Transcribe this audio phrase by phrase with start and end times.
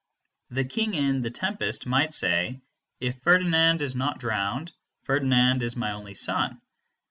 [0.49, 2.59] The King in "The Tempest" might say,
[2.99, 4.71] "If Ferdinand is not drowned,
[5.03, 6.59] Ferdinand is my only son."